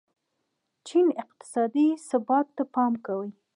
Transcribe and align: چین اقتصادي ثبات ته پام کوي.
چین 0.87 1.07
اقتصادي 1.23 1.87
ثبات 2.09 2.47
ته 2.55 2.63
پام 2.73 2.93
کوي. 3.05 3.29